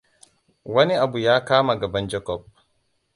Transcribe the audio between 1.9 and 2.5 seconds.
jacob.